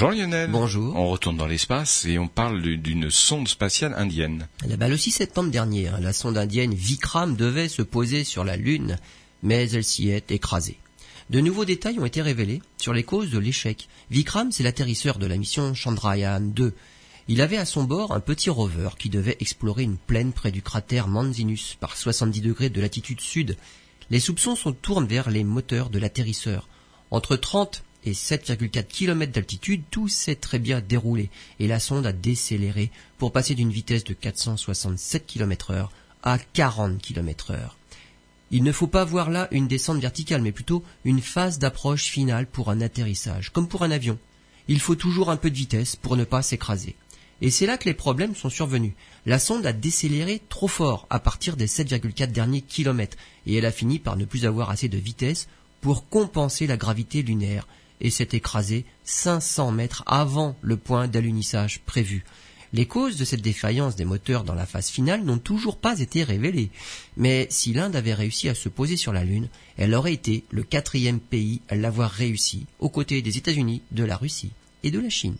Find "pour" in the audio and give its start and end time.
33.18-33.32, 42.46-42.70, 43.68-43.82, 45.96-46.16, 55.82-56.08